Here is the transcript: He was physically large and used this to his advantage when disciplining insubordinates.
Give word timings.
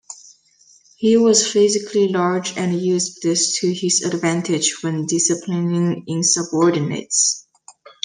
He 0.95 1.15
was 1.15 1.45
physically 1.45 2.07
large 2.07 2.57
and 2.57 2.73
used 2.81 3.19
this 3.21 3.59
to 3.59 3.71
his 3.71 4.01
advantage 4.03 4.81
when 4.81 5.05
disciplining 5.05 6.05
insubordinates. 6.09 7.45